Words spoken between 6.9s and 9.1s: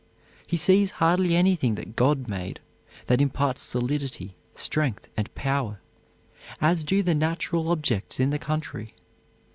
the natural objects in the country.